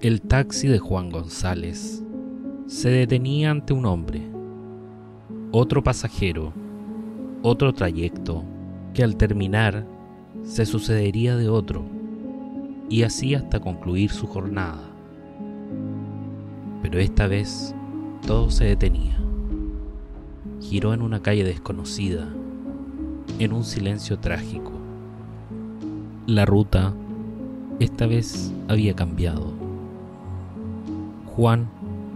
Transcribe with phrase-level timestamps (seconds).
[0.00, 2.02] El taxi de Juan González
[2.66, 4.22] se detenía ante un hombre,
[5.50, 6.52] otro pasajero,
[7.42, 8.44] otro trayecto
[8.92, 9.86] que al terminar
[10.42, 11.84] se sucedería de otro
[12.90, 14.82] y así hasta concluir su jornada.
[16.82, 17.74] Pero esta vez
[18.26, 19.16] todo se detenía.
[20.60, 22.28] Giró en una calle desconocida,
[23.38, 24.72] en un silencio trágico.
[26.26, 26.92] La ruta
[27.80, 29.63] esta vez había cambiado.
[31.36, 31.68] Juan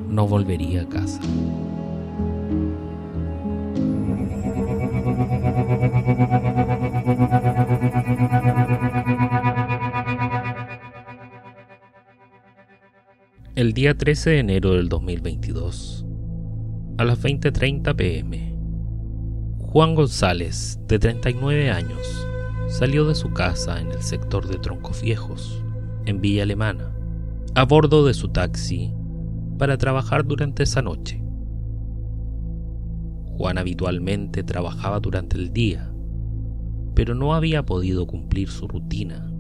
[0.09, 1.21] no volvería a casa.
[13.57, 16.07] El día 13 de enero del 2022,
[16.97, 18.57] a las 20:30 pm,
[19.59, 22.25] Juan González, de 39 años,
[22.69, 25.65] salió de su casa en el sector de Troncos Viejos,
[26.07, 26.95] en Villa Alemana,
[27.57, 28.95] a bordo de su taxi
[29.59, 31.23] para trabajar durante esa noche.
[33.37, 35.93] Juan habitualmente trabajaba durante el día,
[36.95, 39.31] pero no había podido cumplir su rutina,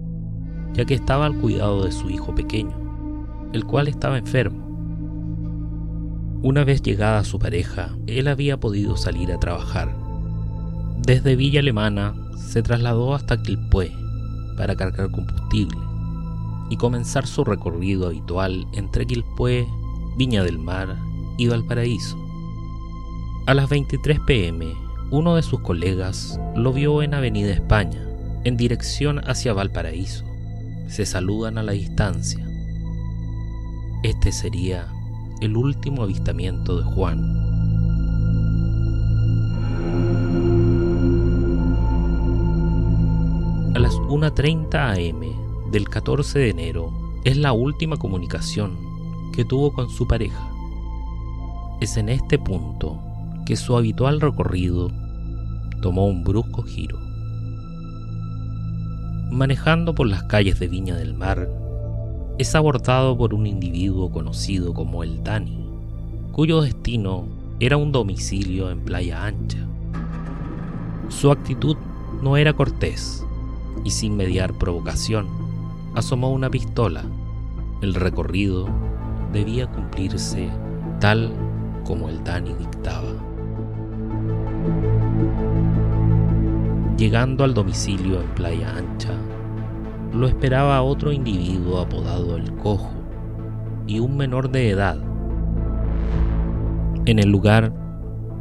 [0.75, 4.69] ya que estaba al cuidado de su hijo pequeño, el cual estaba enfermo.
[6.43, 9.97] Una vez llegada su pareja, él había podido salir a trabajar.
[11.05, 13.91] Desde Villa Alemana se trasladó hasta Quilpué
[14.57, 15.79] para cargar combustible
[16.71, 19.67] y comenzar su recorrido habitual entre Quilpué,
[20.19, 20.97] Viña del Mar
[21.37, 22.19] y Valparaíso.
[23.47, 24.75] A las 23 pm,
[25.13, 28.05] uno de sus colegas lo vio en Avenida España,
[28.43, 30.25] en dirección hacia Valparaíso.
[30.89, 32.45] Se saludan a la distancia.
[34.03, 34.89] Este sería
[35.41, 37.37] el último avistamiento de Juan.
[43.77, 48.88] A las 1.30 am del 14 de enero es la última comunicación
[49.33, 50.49] que tuvo con su pareja.
[51.81, 53.01] Es en este punto
[53.47, 54.91] que su habitual recorrido
[55.81, 56.99] tomó un brusco giro.
[59.31, 61.49] Manejando por las calles de Viña del Mar,
[62.39, 65.69] es abordado por un individuo conocido como el Dani,
[66.33, 67.27] cuyo destino
[67.61, 69.67] era un domicilio en Playa Ancha.
[71.09, 71.77] Su actitud
[72.23, 73.25] no era cortés
[73.85, 75.27] y sin mediar provocación,
[75.95, 77.05] asomó una pistola.
[77.83, 78.69] El recorrido
[79.33, 80.49] debía cumplirse
[81.01, 81.31] tal
[81.85, 83.09] como el Dani dictaba.
[86.97, 89.15] Llegando al domicilio en Playa Ancha,
[90.13, 92.91] lo esperaba otro individuo apodado el Cojo
[93.87, 94.99] y un menor de edad.
[97.07, 97.73] En el lugar,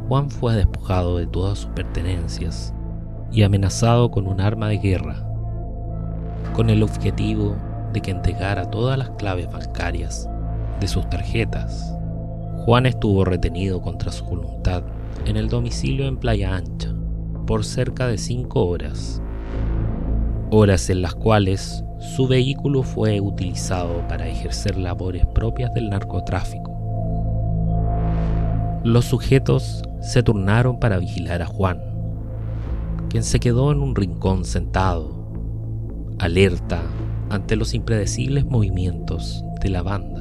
[0.08, 2.74] Juan fue despojado de todas sus pertenencias
[3.30, 5.24] y amenazado con un arma de guerra,
[6.54, 7.56] con el objetivo
[7.92, 10.28] de que entregara todas las claves bancarias
[10.80, 11.94] de sus tarjetas.
[12.64, 14.82] Juan estuvo retenido contra su voluntad
[15.24, 16.94] en el domicilio en Playa Ancha
[17.46, 19.22] por cerca de cinco horas,
[20.50, 26.74] horas en las cuales su vehículo fue utilizado para ejercer labores propias del narcotráfico.
[28.84, 31.80] Los sujetos se turnaron para vigilar a Juan,
[33.08, 35.32] quien se quedó en un rincón sentado,
[36.18, 36.82] alerta
[37.30, 40.17] ante los impredecibles movimientos de la banda.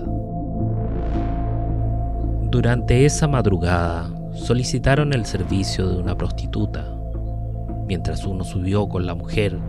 [2.58, 6.92] Durante esa madrugada solicitaron el servicio de una prostituta.
[7.88, 9.60] Mientras uno subió con la mujer,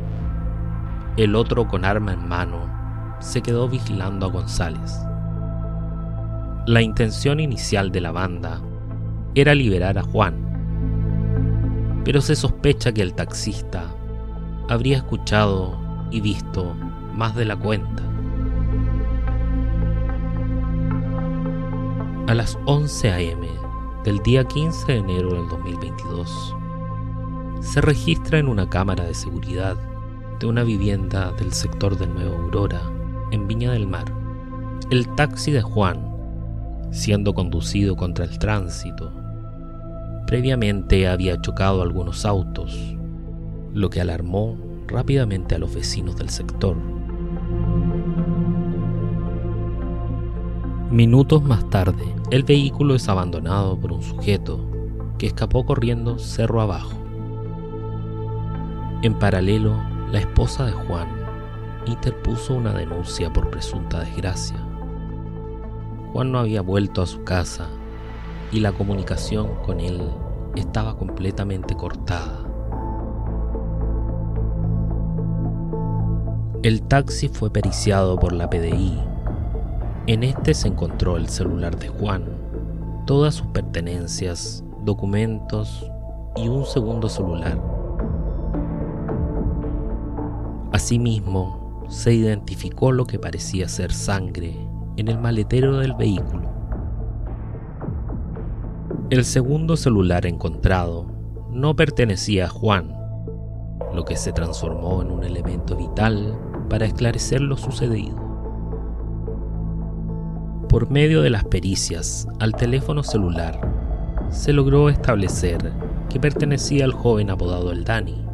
[1.19, 2.67] el otro con arma en mano
[3.21, 4.99] se quedó vigilando a González.
[6.67, 8.63] La intención inicial de la banda
[9.35, 10.37] era liberar a Juan,
[12.07, 13.85] pero se sospecha que el taxista
[14.71, 15.79] habría escuchado
[16.11, 16.75] y visto
[17.13, 18.03] más de la cuenta.
[22.29, 23.49] A las 11 a.m.
[24.05, 26.55] del día 15 de enero del 2022.
[27.63, 29.79] Se registra en una cámara de seguridad
[30.39, 32.83] de una vivienda del sector de Nueva Aurora,
[33.31, 34.13] en Viña del Mar,
[34.91, 36.07] el taxi de Juan,
[36.91, 39.11] siendo conducido contra el tránsito.
[40.27, 42.95] Previamente había chocado algunos autos,
[43.73, 46.77] lo que alarmó rápidamente a los vecinos del sector
[50.91, 54.59] Minutos más tarde, el vehículo es abandonado por un sujeto
[55.19, 56.95] que escapó corriendo cerro abajo.
[59.03, 59.75] En paralelo,
[60.11, 61.09] la esposa de Juan
[61.85, 64.57] interpuso una denuncia por presunta desgracia.
[66.15, 67.69] Juan no había vuelto a su casa
[68.51, 70.01] y la comunicación con él
[70.57, 72.47] estaba completamente cortada.
[76.63, 79.18] El taxi fue periciado por la PDI
[80.09, 82.25] En este se encontró el celular de Juan,
[83.05, 85.87] todas sus pertenencias, documentos
[86.35, 87.63] y un segundo celular.
[90.73, 94.57] Asimismo, se identificó lo que parecía ser sangre
[94.97, 96.49] en el maletero del vehículo.
[99.11, 101.05] El segundo celular encontrado
[101.51, 102.97] no pertenecía a Juan,
[103.93, 106.35] lo que se transformó en un elemento vital
[106.71, 108.28] para esclarecer lo sucedido.
[110.69, 113.59] Por medio de las pericias al teléfono celular,
[114.29, 115.73] se logró establecer
[116.11, 118.27] que pertenecía al joven apodado el Dani,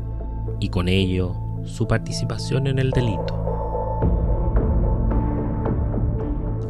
[0.58, 3.40] y con ello su participación en el delito.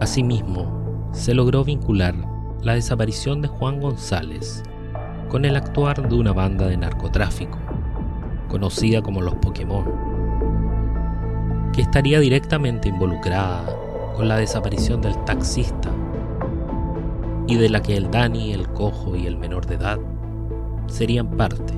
[0.01, 2.15] Asimismo, se logró vincular
[2.61, 4.63] la desaparición de Juan González
[5.31, 7.59] con el actuar de una banda de narcotráfico,
[8.49, 9.87] conocida como los Pokémon,
[11.73, 13.65] que estaría directamente involucrada
[14.15, 15.91] con la desaparición del taxista
[17.47, 19.99] y de la que el Dani, el cojo y el menor de edad
[20.87, 21.75] serían parte.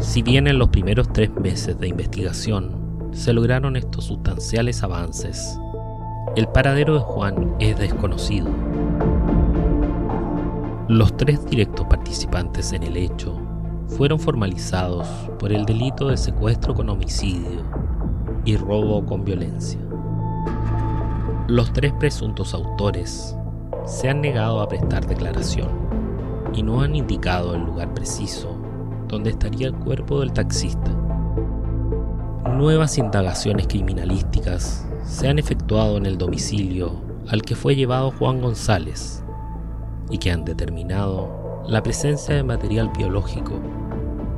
[0.00, 5.58] Si bien en los primeros tres meses de investigación se lograron estos sustanciales avances,
[6.36, 8.48] el paradero de Juan es desconocido.
[10.88, 13.38] Los tres directos participantes en el hecho
[13.88, 15.06] fueron formalizados
[15.38, 17.87] por el delito de secuestro con homicidio
[18.44, 19.80] y robo con violencia.
[21.46, 23.36] Los tres presuntos autores
[23.86, 25.68] se han negado a prestar declaración
[26.52, 28.58] y no han indicado el lugar preciso
[29.08, 30.90] donde estaría el cuerpo del taxista.
[32.54, 39.24] Nuevas indagaciones criminalísticas se han efectuado en el domicilio al que fue llevado Juan González
[40.10, 43.60] y que han determinado la presencia de material biológico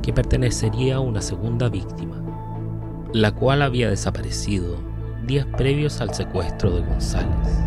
[0.01, 2.20] que pertenecería a una segunda víctima,
[3.13, 4.77] la cual había desaparecido
[5.25, 7.59] días previos al secuestro de González.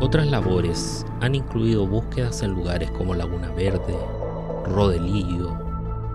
[0.00, 3.96] Otras labores han incluido búsquedas en lugares como Laguna Verde,
[4.66, 5.56] Rodelillo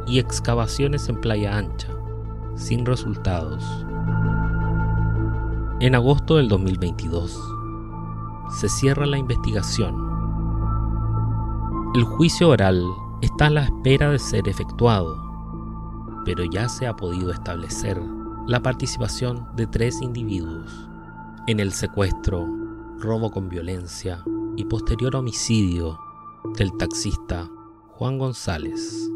[0.06, 1.90] y excavaciones en Playa Ancha,
[2.56, 3.66] sin resultados.
[5.80, 7.40] En agosto del 2022,
[8.60, 9.96] se cierra la investigación.
[11.96, 12.84] El juicio oral
[13.22, 15.27] está a la espera de ser efectuado,
[16.28, 17.98] pero ya se ha podido establecer
[18.48, 20.90] la participación de tres individuos
[21.48, 22.46] en el secuestro
[23.00, 24.26] robo con violencia
[24.58, 25.98] y posterior homicidio
[26.58, 27.50] del taxista
[27.92, 29.10] Juan González.